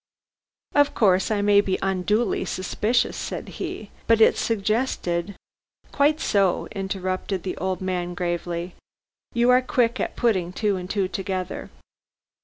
"Of 0.73 0.95
course 0.95 1.29
I 1.29 1.43
may 1.43 1.61
be 1.61 1.77
unduly 1.79 2.43
suspicious," 2.45 3.15
said 3.15 3.47
he. 3.49 3.91
"But 4.07 4.19
it 4.19 4.35
suggested" 4.35 5.35
"Quite 5.91 6.19
so," 6.19 6.67
interrupted 6.71 7.43
the 7.43 7.55
old 7.57 7.81
gentleman 7.81 8.15
gravely. 8.15 8.73
"You 9.35 9.51
are 9.51 9.61
quick 9.61 9.99
at 9.99 10.15
putting 10.15 10.53
two 10.53 10.75
and 10.75 10.89
two 10.89 11.07
together. 11.07 11.69